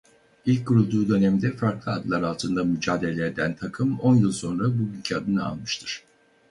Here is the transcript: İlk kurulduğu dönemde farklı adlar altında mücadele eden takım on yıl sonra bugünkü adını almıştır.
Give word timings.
İlk 0.45 0.67
kurulduğu 0.67 1.07
dönemde 1.09 1.55
farklı 1.57 1.91
adlar 1.91 2.21
altında 2.21 2.63
mücadele 2.63 3.25
eden 3.27 3.55
takım 3.55 3.99
on 3.99 4.15
yıl 4.15 4.31
sonra 4.31 4.63
bugünkü 4.63 5.15
adını 5.15 5.45
almıştır. 5.45 6.03